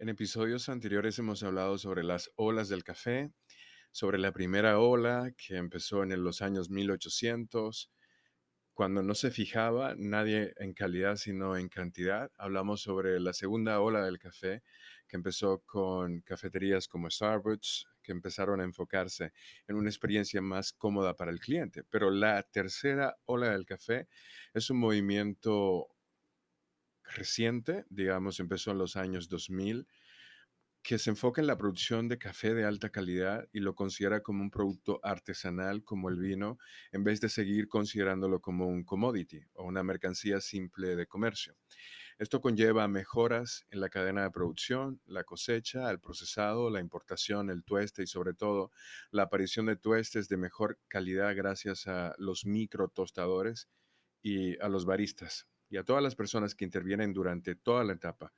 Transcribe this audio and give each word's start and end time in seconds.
En 0.00 0.08
episodios 0.08 0.68
anteriores 0.68 1.18
hemos 1.18 1.42
hablado 1.42 1.76
sobre 1.76 2.04
las 2.04 2.30
olas 2.36 2.68
del 2.68 2.84
café, 2.84 3.32
sobre 3.90 4.18
la 4.18 4.30
primera 4.30 4.78
ola 4.78 5.32
que 5.36 5.56
empezó 5.56 6.04
en 6.04 6.22
los 6.22 6.40
años 6.40 6.70
1800, 6.70 7.90
cuando 8.72 9.02
no 9.02 9.16
se 9.16 9.32
fijaba 9.32 9.96
nadie 9.98 10.54
en 10.58 10.72
calidad 10.72 11.16
sino 11.16 11.56
en 11.56 11.68
cantidad. 11.68 12.30
Hablamos 12.38 12.80
sobre 12.80 13.18
la 13.18 13.32
segunda 13.32 13.80
ola 13.80 14.04
del 14.04 14.20
café, 14.20 14.62
que 15.08 15.16
empezó 15.16 15.64
con 15.66 16.20
cafeterías 16.20 16.86
como 16.86 17.10
Starbucks, 17.10 17.88
que 18.00 18.12
empezaron 18.12 18.60
a 18.60 18.64
enfocarse 18.64 19.32
en 19.66 19.74
una 19.74 19.90
experiencia 19.90 20.40
más 20.40 20.72
cómoda 20.72 21.16
para 21.16 21.32
el 21.32 21.40
cliente. 21.40 21.82
Pero 21.90 22.12
la 22.12 22.44
tercera 22.44 23.16
ola 23.24 23.50
del 23.50 23.66
café 23.66 24.06
es 24.54 24.70
un 24.70 24.78
movimiento 24.78 25.88
reciente, 27.14 27.84
digamos, 27.90 28.40
empezó 28.40 28.70
en 28.70 28.78
los 28.78 28.96
años 28.96 29.28
2000, 29.28 29.86
que 30.82 30.98
se 30.98 31.10
enfoca 31.10 31.40
en 31.40 31.46
la 31.46 31.58
producción 31.58 32.08
de 32.08 32.18
café 32.18 32.54
de 32.54 32.64
alta 32.64 32.90
calidad 32.90 33.46
y 33.52 33.60
lo 33.60 33.74
considera 33.74 34.22
como 34.22 34.42
un 34.42 34.50
producto 34.50 35.00
artesanal 35.02 35.84
como 35.84 36.08
el 36.08 36.16
vino, 36.16 36.58
en 36.92 37.04
vez 37.04 37.20
de 37.20 37.28
seguir 37.28 37.68
considerándolo 37.68 38.40
como 38.40 38.66
un 38.66 38.84
commodity 38.84 39.42
o 39.54 39.64
una 39.64 39.82
mercancía 39.82 40.40
simple 40.40 40.96
de 40.96 41.06
comercio. 41.06 41.56
Esto 42.18 42.40
conlleva 42.40 42.88
mejoras 42.88 43.66
en 43.70 43.80
la 43.80 43.90
cadena 43.90 44.22
de 44.22 44.30
producción, 44.30 45.00
la 45.06 45.24
cosecha, 45.24 45.90
el 45.90 46.00
procesado, 46.00 46.70
la 46.70 46.80
importación, 46.80 47.50
el 47.50 47.64
tueste 47.64 48.02
y 48.02 48.06
sobre 48.06 48.34
todo 48.34 48.72
la 49.10 49.24
aparición 49.24 49.66
de 49.66 49.76
tuestes 49.76 50.28
de 50.28 50.36
mejor 50.36 50.78
calidad 50.88 51.36
gracias 51.36 51.86
a 51.86 52.14
los 52.18 52.44
micro 52.44 52.88
tostadores 52.88 53.68
y 54.22 54.58
a 54.60 54.68
los 54.68 54.84
baristas 54.84 55.46
y 55.70 55.76
a 55.76 55.84
todas 55.84 56.02
las 56.02 56.14
personas 56.14 56.54
que 56.54 56.64
intervienen 56.64 57.12
durante 57.12 57.54
toda 57.54 57.84
la 57.84 57.94
etapa. 57.94 58.32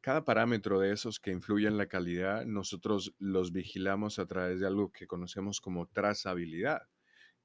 Cada 0.00 0.24
parámetro 0.24 0.80
de 0.80 0.92
esos 0.92 1.20
que 1.20 1.30
influyen 1.30 1.72
en 1.72 1.78
la 1.78 1.86
calidad, 1.86 2.44
nosotros 2.44 3.14
los 3.18 3.52
vigilamos 3.52 4.18
a 4.18 4.26
través 4.26 4.58
de 4.58 4.66
algo 4.66 4.90
que 4.90 5.06
conocemos 5.06 5.60
como 5.60 5.86
trazabilidad, 5.86 6.88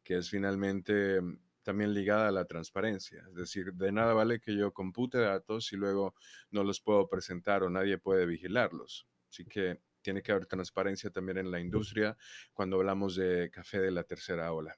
que 0.04 0.18
es 0.18 0.30
finalmente 0.30 1.22
mm, 1.22 1.40
también 1.62 1.94
ligada 1.94 2.30
a 2.30 2.32
la 2.32 2.46
transparencia. 2.46 3.24
Es 3.28 3.36
decir, 3.36 3.74
de 3.74 3.92
nada 3.92 4.14
vale 4.14 4.40
que 4.40 4.56
yo 4.56 4.72
compute 4.74 5.20
datos 5.20 5.72
y 5.72 5.76
luego 5.76 6.16
no 6.50 6.64
los 6.64 6.82
puedo 6.82 7.08
presentar 7.08 7.62
o 7.62 7.70
nadie 7.70 8.00
puede 8.00 8.26
vigilarlos. 8.26 9.08
Así 9.30 9.46
que 9.46 9.82
tiene 10.02 10.24
que 10.24 10.32
haber 10.32 10.46
transparencia 10.46 11.10
también 11.10 11.38
en 11.38 11.52
la 11.52 11.60
industria 11.60 12.18
cuando 12.54 12.78
hablamos 12.78 13.18
de 13.18 13.52
café 13.52 13.82
de 13.82 13.92
la 13.92 14.04
tercera 14.04 14.54
ola. 14.54 14.74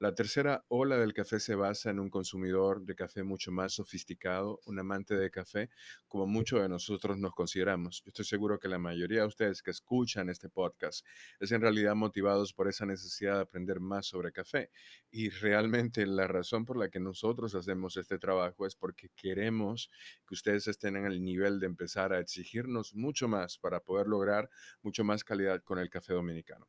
La 0.00 0.14
tercera 0.14 0.64
ola 0.68 0.96
del 0.96 1.12
café 1.12 1.38
se 1.38 1.54
basa 1.54 1.90
en 1.90 2.00
un 2.00 2.08
consumidor 2.08 2.86
de 2.86 2.94
café 2.94 3.22
mucho 3.22 3.52
más 3.52 3.74
sofisticado, 3.74 4.58
un 4.64 4.78
amante 4.78 5.14
de 5.14 5.30
café, 5.30 5.68
como 6.08 6.26
muchos 6.26 6.62
de 6.62 6.70
nosotros 6.70 7.18
nos 7.18 7.34
consideramos. 7.34 8.02
Yo 8.02 8.08
estoy 8.08 8.24
seguro 8.24 8.58
que 8.58 8.68
la 8.68 8.78
mayoría 8.78 9.20
de 9.20 9.26
ustedes 9.26 9.60
que 9.60 9.70
escuchan 9.70 10.30
este 10.30 10.48
podcast 10.48 11.04
es 11.38 11.52
en 11.52 11.60
realidad 11.60 11.96
motivados 11.96 12.54
por 12.54 12.66
esa 12.66 12.86
necesidad 12.86 13.34
de 13.34 13.40
aprender 13.42 13.78
más 13.78 14.06
sobre 14.06 14.32
café. 14.32 14.70
Y 15.10 15.28
realmente 15.28 16.06
la 16.06 16.26
razón 16.26 16.64
por 16.64 16.78
la 16.78 16.88
que 16.88 16.98
nosotros 16.98 17.54
hacemos 17.54 17.98
este 17.98 18.18
trabajo 18.18 18.64
es 18.64 18.76
porque 18.76 19.10
queremos 19.14 19.90
que 20.26 20.32
ustedes 20.32 20.66
estén 20.66 20.96
en 20.96 21.04
el 21.04 21.22
nivel 21.22 21.60
de 21.60 21.66
empezar 21.66 22.14
a 22.14 22.20
exigirnos 22.20 22.94
mucho 22.94 23.28
más 23.28 23.58
para 23.58 23.80
poder 23.80 24.06
lograr 24.06 24.48
mucho 24.80 25.04
más 25.04 25.24
calidad 25.24 25.62
con 25.62 25.78
el 25.78 25.90
café 25.90 26.14
dominicano. 26.14 26.66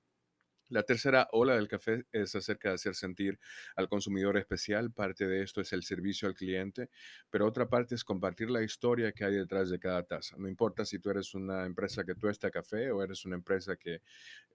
La 0.71 0.83
tercera 0.83 1.27
ola 1.33 1.55
del 1.55 1.67
café 1.67 2.05
es 2.13 2.33
acerca 2.33 2.69
de 2.69 2.75
hacer 2.75 2.95
sentir 2.95 3.37
al 3.75 3.89
consumidor 3.89 4.37
especial. 4.37 4.93
Parte 4.93 5.27
de 5.27 5.43
esto 5.43 5.59
es 5.59 5.73
el 5.73 5.83
servicio 5.83 6.29
al 6.29 6.33
cliente, 6.33 6.89
pero 7.29 7.45
otra 7.45 7.67
parte 7.67 7.93
es 7.95 8.05
compartir 8.05 8.49
la 8.49 8.63
historia 8.63 9.11
que 9.11 9.25
hay 9.25 9.33
detrás 9.33 9.69
de 9.69 9.79
cada 9.79 10.03
taza. 10.03 10.37
No 10.37 10.47
importa 10.47 10.85
si 10.85 10.97
tú 10.97 11.09
eres 11.09 11.33
una 11.33 11.65
empresa 11.65 12.05
que 12.05 12.15
tuesta 12.15 12.49
café 12.49 12.89
o 12.89 13.03
eres 13.03 13.25
una 13.25 13.35
empresa 13.35 13.75
que 13.75 14.01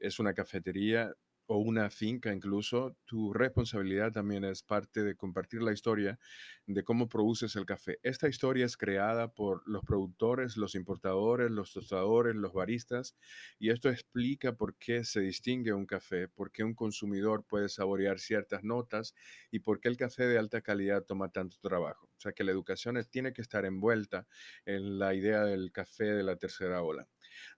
es 0.01 0.19
una 0.19 0.33
cafetería, 0.33 1.13
o 1.47 1.59
una 1.59 1.91
finca 1.91 2.33
incluso, 2.33 2.97
tu 3.05 3.33
responsabilidad 3.33 4.13
también 4.13 4.45
es 4.45 4.63
parte 4.63 5.03
de 5.03 5.15
compartir 5.15 5.63
la 5.63 5.73
historia 5.73 6.19
de 6.67 6.83
cómo 6.83 7.09
produces 7.09 7.55
el 7.57 7.67
café. 7.67 7.99
Esta 8.03 8.29
historia 8.29 8.67
es 8.67 8.77
creada 8.77 9.33
por 9.33 9.63
los 9.67 9.85
productores, 9.85 10.57
los 10.57 10.75
importadores, 10.75 11.51
los 11.51 11.73
tostadores, 11.73 12.35
los 12.35 12.53
baristas, 12.53 13.17
y 13.59 13.71
esto 13.71 13.89
explica 13.89 14.57
por 14.57 14.77
qué 14.77 15.05
se 15.05 15.21
distingue 15.21 15.73
un 15.73 15.87
café, 15.87 16.29
por 16.29 16.51
qué 16.51 16.65
un 16.65 16.75
consumidor 16.75 17.45
puede 17.45 17.69
saborear 17.69 18.19
ciertas 18.19 18.65
notas 18.65 19.15
y 19.51 19.61
por 19.61 19.81
qué 19.81 19.89
el 19.89 19.97
café 19.97 20.27
de 20.27 20.39
alta 20.39 20.61
calidad 20.61 21.05
toma 21.05 21.31
tanto 21.31 21.57
trabajo. 21.63 22.07
O 22.17 22.21
sea 22.21 22.33
que 22.33 22.45
la 22.45 22.53
educación 22.53 22.97
tiene 23.11 23.33
que 23.33 23.43
estar 23.43 23.65
envuelta 23.65 24.27
en 24.65 24.99
la 24.99 25.15
idea 25.15 25.45
del 25.45 25.71
café 25.71 26.05
de 26.05 26.23
la 26.23 26.37
tercera 26.37 26.83
ola. 26.83 27.07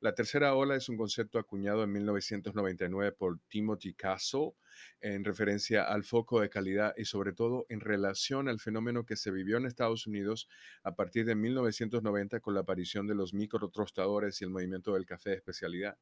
La 0.00 0.14
tercera 0.14 0.54
ola 0.54 0.74
es 0.74 0.88
un 0.88 0.96
concepto 0.96 1.38
acuñado 1.38 1.84
en 1.84 1.92
1999 1.92 3.12
por 3.12 3.38
Timothy 3.48 3.77
Castle 3.96 4.52
en 5.00 5.24
referencia 5.24 5.84
al 5.84 6.04
foco 6.04 6.40
de 6.40 6.48
calidad 6.48 6.94
y 6.96 7.04
sobre 7.04 7.32
todo 7.32 7.66
en 7.68 7.80
relación 7.80 8.48
al 8.48 8.60
fenómeno 8.60 9.04
que 9.04 9.16
se 9.16 9.30
vivió 9.30 9.56
en 9.56 9.66
Estados 9.66 10.06
Unidos 10.06 10.48
a 10.82 10.94
partir 10.94 11.24
de 11.24 11.34
1990 11.34 12.40
con 12.40 12.54
la 12.54 12.60
aparición 12.60 13.06
de 13.06 13.14
los 13.14 13.34
microtrostadores 13.34 14.40
y 14.40 14.44
el 14.44 14.50
movimiento 14.50 14.94
del 14.94 15.06
café 15.06 15.30
de 15.30 15.36
especialidad. 15.36 15.98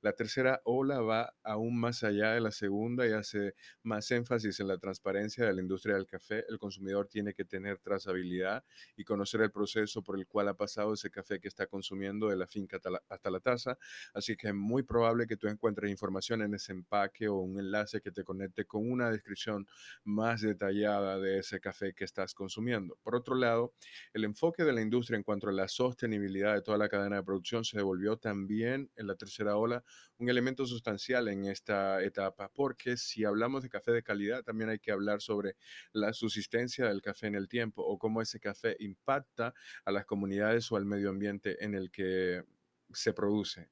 La 0.00 0.12
tercera 0.12 0.60
ola 0.64 1.00
va 1.00 1.34
aún 1.42 1.78
más 1.78 2.04
allá 2.04 2.32
de 2.32 2.40
la 2.40 2.50
segunda 2.50 3.06
y 3.06 3.12
hace 3.12 3.54
más 3.82 4.10
énfasis 4.10 4.60
en 4.60 4.68
la 4.68 4.78
transparencia 4.78 5.44
de 5.44 5.52
la 5.52 5.60
industria 5.60 5.96
del 5.96 6.06
café. 6.06 6.44
El 6.48 6.58
consumidor 6.58 7.08
tiene 7.08 7.34
que 7.34 7.44
tener 7.44 7.78
trazabilidad 7.78 8.64
y 8.96 9.04
conocer 9.04 9.42
el 9.42 9.50
proceso 9.50 10.02
por 10.02 10.18
el 10.18 10.26
cual 10.26 10.48
ha 10.48 10.54
pasado 10.54 10.94
ese 10.94 11.10
café 11.10 11.40
que 11.40 11.48
está 11.48 11.66
consumiendo 11.66 12.28
de 12.28 12.36
la 12.36 12.46
finca 12.46 12.76
hasta 12.76 12.90
la, 12.90 13.02
hasta 13.08 13.30
la 13.30 13.40
taza. 13.40 13.78
Así 14.14 14.36
que 14.36 14.48
es 14.48 14.54
muy 14.54 14.82
probable 14.82 15.26
que 15.26 15.36
tú 15.36 15.48
encuentres 15.48 15.90
información 15.90 16.42
en 16.42 16.54
ese 16.54 16.72
empaque 16.72 17.17
o 17.26 17.34
un 17.34 17.58
enlace 17.58 18.00
que 18.00 18.12
te 18.12 18.22
conecte 18.22 18.66
con 18.66 18.88
una 18.88 19.10
descripción 19.10 19.66
más 20.04 20.42
detallada 20.42 21.18
de 21.18 21.38
ese 21.38 21.58
café 21.58 21.92
que 21.94 22.04
estás 22.04 22.34
consumiendo. 22.34 22.96
Por 23.02 23.16
otro 23.16 23.34
lado, 23.34 23.74
el 24.12 24.24
enfoque 24.24 24.62
de 24.62 24.72
la 24.72 24.82
industria 24.82 25.16
en 25.16 25.24
cuanto 25.24 25.48
a 25.48 25.52
la 25.52 25.66
sostenibilidad 25.66 26.54
de 26.54 26.62
toda 26.62 26.78
la 26.78 26.88
cadena 26.88 27.16
de 27.16 27.22
producción 27.22 27.64
se 27.64 27.78
devolvió 27.78 28.16
también 28.18 28.90
en 28.94 29.06
la 29.06 29.16
tercera 29.16 29.56
ola 29.56 29.82
un 30.18 30.28
elemento 30.28 30.66
sustancial 30.66 31.28
en 31.28 31.46
esta 31.46 32.02
etapa, 32.02 32.50
porque 32.52 32.96
si 32.96 33.24
hablamos 33.24 33.62
de 33.62 33.68
café 33.68 33.92
de 33.92 34.02
calidad, 34.02 34.42
también 34.44 34.70
hay 34.70 34.78
que 34.78 34.92
hablar 34.92 35.20
sobre 35.20 35.56
la 35.92 36.12
subsistencia 36.12 36.86
del 36.86 37.02
café 37.02 37.26
en 37.26 37.34
el 37.34 37.48
tiempo 37.48 37.82
o 37.82 37.98
cómo 37.98 38.20
ese 38.20 38.38
café 38.38 38.76
impacta 38.80 39.54
a 39.84 39.92
las 39.92 40.06
comunidades 40.06 40.70
o 40.70 40.76
al 40.76 40.84
medio 40.84 41.10
ambiente 41.10 41.64
en 41.64 41.74
el 41.74 41.90
que 41.90 42.44
se 42.92 43.12
produce. 43.12 43.68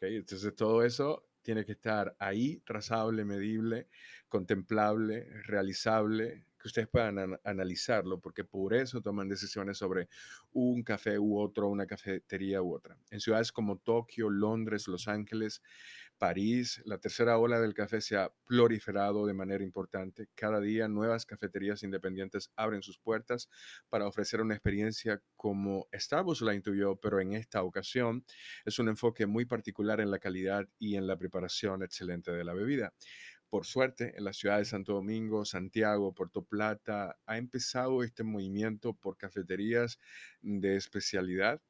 Entonces, 0.00 0.54
todo 0.54 0.82
eso 0.84 1.25
tiene 1.46 1.64
que 1.64 1.72
estar 1.72 2.16
ahí, 2.18 2.60
trazable, 2.66 3.24
medible, 3.24 3.86
contemplable, 4.28 5.30
realizable, 5.44 6.44
que 6.58 6.66
ustedes 6.66 6.88
puedan 6.88 7.38
analizarlo, 7.44 8.18
porque 8.18 8.42
por 8.42 8.74
eso 8.74 9.00
toman 9.00 9.28
decisiones 9.28 9.78
sobre 9.78 10.08
un 10.54 10.82
café 10.82 11.20
u 11.20 11.38
otro, 11.38 11.68
una 11.68 11.86
cafetería 11.86 12.60
u 12.62 12.74
otra. 12.74 12.98
En 13.12 13.20
ciudades 13.20 13.52
como 13.52 13.78
Tokio, 13.78 14.28
Londres, 14.28 14.88
Los 14.88 15.06
Ángeles, 15.06 15.62
París, 16.18 16.82
la 16.84 16.98
tercera 16.98 17.38
ola 17.38 17.60
del 17.60 17.74
café 17.74 18.00
se 18.00 18.16
ha 18.16 18.32
proliferado 18.46 19.26
de 19.26 19.34
manera 19.34 19.62
importante. 19.62 20.28
Cada 20.34 20.60
día 20.60 20.88
nuevas 20.88 21.26
cafeterías 21.26 21.82
independientes 21.82 22.50
abren 22.56 22.82
sus 22.82 22.98
puertas 22.98 23.48
para 23.88 24.06
ofrecer 24.06 24.40
una 24.40 24.54
experiencia 24.54 25.22
como 25.36 25.88
Starbucks 25.92 26.40
la 26.40 26.54
intuyó, 26.54 26.96
pero 26.96 27.20
en 27.20 27.34
esta 27.34 27.62
ocasión 27.62 28.24
es 28.64 28.78
un 28.78 28.88
enfoque 28.88 29.26
muy 29.26 29.44
particular 29.44 30.00
en 30.00 30.10
la 30.10 30.18
calidad 30.18 30.66
y 30.78 30.96
en 30.96 31.06
la 31.06 31.16
preparación 31.16 31.82
excelente 31.82 32.32
de 32.32 32.44
la 32.44 32.54
bebida. 32.54 32.94
Por 33.48 33.64
suerte, 33.64 34.12
en 34.16 34.24
la 34.24 34.32
ciudad 34.32 34.58
de 34.58 34.64
Santo 34.64 34.94
Domingo, 34.94 35.44
Santiago, 35.44 36.12
Puerto 36.14 36.44
Plata, 36.44 37.16
ha 37.26 37.38
empezado 37.38 38.02
este 38.02 38.24
movimiento 38.24 38.94
por 38.94 39.16
cafeterías 39.16 39.98
de 40.40 40.76
especialidad 40.76 41.62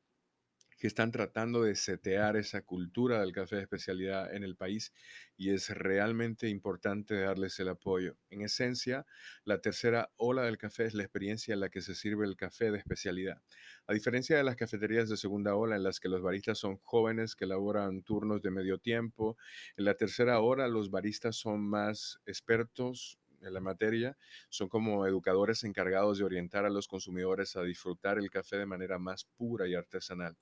que 0.79 0.87
están 0.87 1.11
tratando 1.11 1.63
de 1.63 1.75
setear 1.75 2.37
esa 2.37 2.63
cultura 2.63 3.21
del 3.21 3.33
café 3.33 3.57
de 3.57 3.63
especialidad 3.63 4.35
en 4.35 4.45
el 4.45 4.57
país 4.57 4.93
y 5.37 5.51
es 5.51 5.71
realmente 5.71 6.49
importante 6.49 7.19
darles 7.19 7.59
el 7.61 7.69
apoyo. 7.69 8.17
En 8.31 8.43
esencia, 8.43 9.07
la 9.45 9.61
tercera 9.61 10.11
ola 10.17 10.43
del 10.43 10.59
café 10.59 10.85
es 10.85 10.95
la 10.95 11.03
experiencia 11.03 11.55
en 11.55 11.61
la 11.61 11.69
que 11.71 11.81
se 11.81 11.95
sirve 11.95 12.27
el 12.27 12.37
café 12.37 12.71
de 12.71 12.79
especialidad. 12.79 13.43
A 13.87 13.95
diferencia 13.95 14.37
de 14.37 14.45
las 14.45 14.57
cafeterías 14.57 15.09
de 15.09 15.17
segunda 15.17 15.55
ola 15.55 15.77
en 15.77 15.83
las 15.83 16.01
que 16.01 16.09
los 16.09 16.23
baristas 16.23 16.59
son 16.59 16.77
jóvenes 16.79 17.37
que 17.37 17.45
elaboran 17.45 18.03
turnos 18.03 18.43
de 18.43 18.51
medio 18.51 18.79
tiempo, 18.79 19.37
en 19.77 19.85
la 19.85 19.95
tercera 19.95 20.41
hora 20.41 20.69
los 20.69 20.91
baristas 20.91 21.37
son 21.37 21.61
más 21.63 22.21
expertos, 22.27 23.19
en 23.43 23.55
la 23.55 23.61
materia, 23.61 24.17
son 24.49 24.69
como 24.69 25.07
educadores 25.07 25.65
encargados 25.65 26.19
de 26.19 26.25
orientar 26.25 26.65
a 26.65 26.71
los 26.71 26.89
consumidores 26.89 27.57
a 27.57 27.63
disfrutar 27.63 28.19
el 28.19 28.31
café 28.31 28.57
de 28.57 28.67
manera 28.67 28.99
más 28.99 29.25
pura 29.37 29.69
y 29.69 29.75
artesanal. 29.75 30.37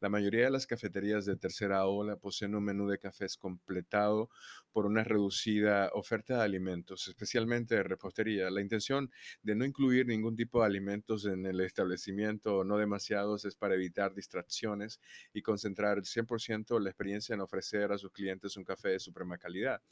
La 0.00 0.08
mayoría 0.08 0.44
de 0.44 0.50
las 0.50 0.66
cafeterías 0.66 1.24
de 1.24 1.36
tercera 1.36 1.84
ola 1.86 2.16
poseen 2.16 2.54
un 2.54 2.62
menú 2.62 2.88
de 2.88 2.98
cafés 2.98 3.36
completado 3.36 4.30
por 4.72 4.86
una 4.86 5.02
reducida 5.02 5.90
oferta 5.92 6.36
de 6.36 6.44
alimentos, 6.44 7.08
especialmente 7.08 7.74
de 7.74 7.82
repostería. 7.82 8.48
La 8.48 8.60
intención 8.60 9.10
de 9.42 9.56
no 9.56 9.64
incluir 9.64 10.06
ningún 10.06 10.36
tipo 10.36 10.60
de 10.60 10.66
alimentos 10.66 11.24
en 11.26 11.46
el 11.46 11.60
establecimiento 11.62 12.62
no 12.62 12.76
demasiados 12.76 13.44
es 13.44 13.56
para 13.56 13.74
evitar 13.74 14.14
distracciones 14.14 15.00
y 15.32 15.42
concentrar 15.42 15.98
el 15.98 16.04
100% 16.04 16.78
la 16.78 16.90
experiencia 16.90 17.34
en 17.34 17.40
ofrecer 17.40 17.90
a 17.90 17.98
sus 17.98 18.12
clientes 18.12 18.56
un 18.56 18.62
café 18.62 18.90
de 18.90 19.00
suprema 19.00 19.36
calidad. 19.36 19.82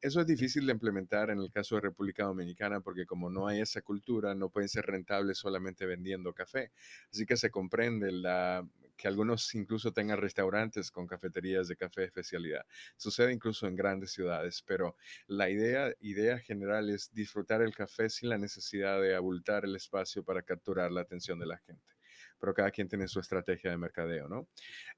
Eso 0.00 0.20
es 0.20 0.26
difícil 0.28 0.66
de 0.66 0.72
implementar 0.72 1.30
en 1.30 1.40
el 1.40 1.50
caso 1.50 1.74
de 1.74 1.80
República 1.80 2.22
Dominicana 2.22 2.80
porque 2.80 3.06
como 3.06 3.28
no 3.28 3.48
hay 3.48 3.60
esa 3.60 3.82
cultura, 3.82 4.36
no 4.36 4.50
pueden 4.50 4.68
ser 4.68 4.86
rentables 4.86 5.38
solamente 5.38 5.84
vendiendo 5.84 6.32
café. 6.32 6.70
Así 7.10 7.26
que 7.26 7.36
se 7.36 7.50
comprende 7.50 8.12
la, 8.12 8.64
que 8.98 9.08
algunos 9.08 9.54
incluso 9.54 9.92
tengan 9.92 10.18
restaurantes 10.18 10.90
con 10.90 11.06
cafeterías 11.06 11.68
de 11.68 11.76
café 11.76 12.04
especialidad. 12.04 12.66
Sucede 12.98 13.32
incluso 13.32 13.66
en 13.66 13.76
grandes 13.76 14.12
ciudades, 14.12 14.62
pero 14.66 14.96
la 15.26 15.48
idea, 15.48 15.94
idea 16.00 16.38
general 16.38 16.90
es 16.90 17.14
disfrutar 17.14 17.62
el 17.62 17.74
café 17.74 18.10
sin 18.10 18.28
la 18.28 18.38
necesidad 18.38 19.00
de 19.00 19.14
abultar 19.14 19.64
el 19.64 19.76
espacio 19.76 20.24
para 20.24 20.42
capturar 20.42 20.92
la 20.92 21.00
atención 21.02 21.38
de 21.38 21.46
la 21.46 21.58
gente 21.58 21.94
pero 22.40 22.54
cada 22.54 22.70
quien 22.70 22.88
tiene 22.88 23.08
su 23.08 23.20
estrategia 23.20 23.70
de 23.70 23.76
mercadeo, 23.76 24.28
¿no? 24.28 24.48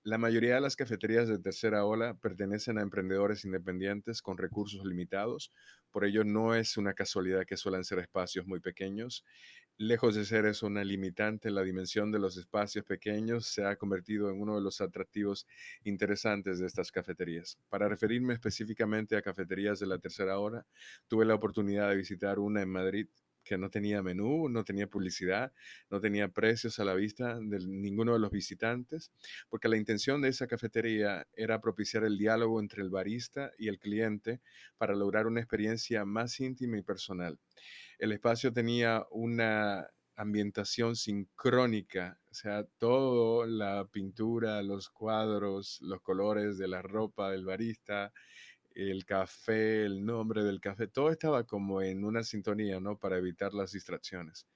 La 0.02 0.18
mayoría 0.18 0.56
de 0.56 0.60
las 0.60 0.76
cafeterías 0.76 1.28
de 1.28 1.38
tercera 1.38 1.84
ola 1.84 2.14
pertenecen 2.14 2.78
a 2.78 2.82
emprendedores 2.82 3.44
independientes 3.44 4.22
con 4.22 4.38
recursos 4.38 4.84
limitados, 4.84 5.52
por 5.90 6.04
ello 6.04 6.22
no 6.24 6.54
es 6.54 6.76
una 6.76 6.94
casualidad 6.94 7.44
que 7.46 7.56
suelen 7.56 7.84
ser 7.84 7.98
espacios 7.98 8.46
muy 8.46 8.60
pequeños. 8.60 9.24
Lejos 9.82 10.14
de 10.14 10.26
ser 10.26 10.44
eso 10.44 10.66
una 10.66 10.84
limitante, 10.84 11.50
la 11.50 11.62
dimensión 11.62 12.12
de 12.12 12.18
los 12.18 12.36
espacios 12.36 12.84
pequeños 12.84 13.46
se 13.46 13.64
ha 13.64 13.76
convertido 13.76 14.28
en 14.28 14.38
uno 14.38 14.54
de 14.54 14.60
los 14.60 14.82
atractivos 14.82 15.46
interesantes 15.84 16.58
de 16.58 16.66
estas 16.66 16.92
cafeterías. 16.92 17.58
Para 17.70 17.88
referirme 17.88 18.34
específicamente 18.34 19.16
a 19.16 19.22
cafeterías 19.22 19.80
de 19.80 19.86
la 19.86 19.98
tercera 19.98 20.38
hora, 20.38 20.66
tuve 21.08 21.24
la 21.24 21.34
oportunidad 21.34 21.88
de 21.88 21.96
visitar 21.96 22.38
una 22.38 22.60
en 22.60 22.68
Madrid 22.68 23.06
que 23.42 23.56
no 23.56 23.70
tenía 23.70 24.02
menú, 24.02 24.50
no 24.50 24.64
tenía 24.64 24.86
publicidad, 24.86 25.50
no 25.88 25.98
tenía 25.98 26.28
precios 26.28 26.78
a 26.78 26.84
la 26.84 26.92
vista 26.92 27.38
de 27.40 27.60
ninguno 27.66 28.12
de 28.12 28.18
los 28.18 28.30
visitantes, 28.30 29.10
porque 29.48 29.70
la 29.70 29.78
intención 29.78 30.20
de 30.20 30.28
esa 30.28 30.46
cafetería 30.46 31.26
era 31.32 31.58
propiciar 31.62 32.04
el 32.04 32.18
diálogo 32.18 32.60
entre 32.60 32.82
el 32.82 32.90
barista 32.90 33.50
y 33.56 33.68
el 33.68 33.78
cliente 33.78 34.42
para 34.76 34.94
lograr 34.94 35.26
una 35.26 35.40
experiencia 35.40 36.04
más 36.04 36.38
íntima 36.38 36.76
y 36.76 36.82
personal. 36.82 37.38
El 38.00 38.12
espacio 38.12 38.50
tenía 38.50 39.06
una 39.10 39.86
ambientación 40.16 40.96
sincrónica, 40.96 42.18
o 42.30 42.34
sea, 42.34 42.64
toda 42.78 43.46
la 43.46 43.86
pintura, 43.92 44.62
los 44.62 44.88
cuadros, 44.88 45.78
los 45.82 46.00
colores 46.00 46.56
de 46.56 46.66
la 46.66 46.80
ropa 46.80 47.30
del 47.30 47.44
barista, 47.44 48.10
el 48.74 49.04
café, 49.04 49.84
el 49.84 50.02
nombre 50.02 50.42
del 50.42 50.62
café, 50.62 50.86
todo 50.88 51.10
estaba 51.10 51.44
como 51.44 51.82
en 51.82 52.02
una 52.02 52.22
sintonía, 52.22 52.80
¿no? 52.80 52.96
Para 52.98 53.18
evitar 53.18 53.52
las 53.52 53.72
distracciones. 53.72 54.46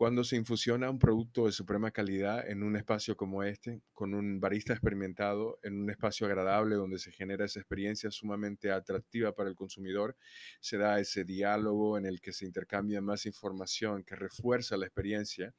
Cuando 0.00 0.24
se 0.24 0.36
infusiona 0.36 0.88
un 0.88 0.98
producto 0.98 1.44
de 1.44 1.52
suprema 1.52 1.90
calidad 1.90 2.48
en 2.48 2.62
un 2.62 2.74
espacio 2.74 3.18
como 3.18 3.42
este, 3.42 3.82
con 3.92 4.14
un 4.14 4.40
barista 4.40 4.72
experimentado, 4.72 5.58
en 5.62 5.78
un 5.78 5.90
espacio 5.90 6.26
agradable 6.26 6.76
donde 6.76 6.98
se 6.98 7.12
genera 7.12 7.44
esa 7.44 7.60
experiencia 7.60 8.10
sumamente 8.10 8.72
atractiva 8.72 9.34
para 9.34 9.50
el 9.50 9.56
consumidor, 9.56 10.16
se 10.58 10.78
da 10.78 10.98
ese 11.00 11.24
diálogo 11.24 11.98
en 11.98 12.06
el 12.06 12.22
que 12.22 12.32
se 12.32 12.46
intercambia 12.46 13.02
más 13.02 13.26
información 13.26 14.02
que 14.02 14.16
refuerza 14.16 14.78
la 14.78 14.86
experiencia 14.86 15.52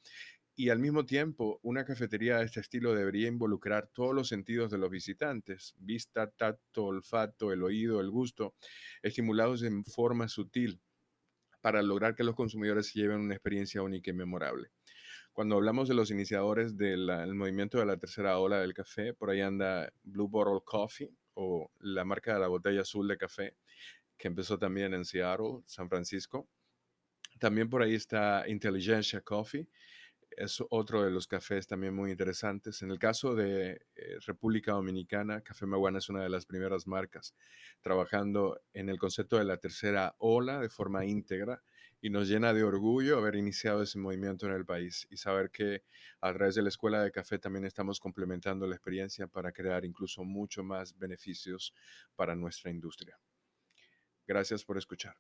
y 0.55 0.69
al 0.69 0.79
mismo 0.79 1.05
tiempo, 1.05 1.59
una 1.61 1.85
cafetería 1.85 2.39
de 2.39 2.45
este 2.45 2.61
estilo 2.61 2.95
debería 2.95 3.27
involucrar 3.27 3.91
todos 3.93 4.15
los 4.15 4.27
sentidos 4.27 4.71
de 4.71 4.79
los 4.79 4.89
visitantes, 4.89 5.75
vista, 5.77 6.31
tacto, 6.31 6.85
olfato, 6.85 7.53
el 7.53 7.61
oído, 7.61 8.01
el 8.01 8.09
gusto, 8.09 8.55
estimulados 9.03 9.61
en 9.61 9.85
forma 9.85 10.27
sutil 10.27 10.81
para 11.61 11.81
lograr 11.81 12.15
que 12.15 12.23
los 12.23 12.35
consumidores 12.35 12.93
lleven 12.93 13.21
una 13.21 13.35
experiencia 13.35 13.81
única 13.81 14.09
y 14.09 14.13
memorable. 14.13 14.71
Cuando 15.31 15.55
hablamos 15.55 15.87
de 15.87 15.93
los 15.93 16.11
iniciadores 16.11 16.75
del 16.75 17.33
movimiento 17.33 17.79
de 17.79 17.85
la 17.85 17.97
tercera 17.97 18.37
ola 18.37 18.59
del 18.59 18.73
café, 18.73 19.13
por 19.13 19.29
ahí 19.29 19.39
anda 19.39 19.91
Blue 20.03 20.27
Bottle 20.27 20.61
Coffee 20.65 21.15
o 21.35 21.71
la 21.79 22.03
marca 22.03 22.33
de 22.33 22.39
la 22.41 22.47
botella 22.47 22.81
azul 22.81 23.07
de 23.07 23.17
café, 23.17 23.55
que 24.17 24.27
empezó 24.27 24.59
también 24.59 24.93
en 24.93 25.05
Seattle, 25.05 25.61
San 25.65 25.87
Francisco. 25.87 26.49
También 27.39 27.69
por 27.69 27.81
ahí 27.81 27.95
está 27.95 28.43
Intelligentsia 28.47 29.21
Coffee, 29.21 29.69
es 30.37 30.63
otro 30.69 31.03
de 31.03 31.11
los 31.11 31.27
cafés 31.27 31.67
también 31.67 31.93
muy 31.93 32.11
interesantes. 32.11 32.81
En 32.81 32.91
el 32.91 32.99
caso 32.99 33.35
de 33.35 33.81
eh, 33.95 34.17
República 34.25 34.73
Dominicana, 34.73 35.41
Café 35.41 35.65
Maguana 35.65 35.99
es 35.99 36.09
una 36.09 36.23
de 36.23 36.29
las 36.29 36.45
primeras 36.45 36.87
marcas 36.87 37.35
trabajando 37.81 38.61
en 38.73 38.89
el 38.89 38.97
concepto 38.97 39.37
de 39.37 39.45
la 39.45 39.57
tercera 39.57 40.15
ola 40.19 40.59
de 40.59 40.69
forma 40.69 41.05
íntegra 41.05 41.61
y 42.01 42.09
nos 42.09 42.27
llena 42.27 42.53
de 42.53 42.63
orgullo 42.63 43.17
haber 43.17 43.35
iniciado 43.35 43.83
ese 43.83 43.99
movimiento 43.99 44.47
en 44.47 44.53
el 44.53 44.65
país 44.65 45.07
y 45.09 45.17
saber 45.17 45.51
que 45.51 45.83
a 46.19 46.33
través 46.33 46.55
de 46.55 46.63
la 46.63 46.69
escuela 46.69 47.03
de 47.03 47.11
café 47.11 47.37
también 47.37 47.65
estamos 47.65 47.99
complementando 47.99 48.65
la 48.65 48.75
experiencia 48.75 49.27
para 49.27 49.51
crear 49.51 49.85
incluso 49.85 50.23
mucho 50.23 50.63
más 50.63 50.97
beneficios 50.97 51.73
para 52.15 52.35
nuestra 52.35 52.71
industria. 52.71 53.19
Gracias 54.25 54.63
por 54.63 54.77
escuchar. 54.77 55.15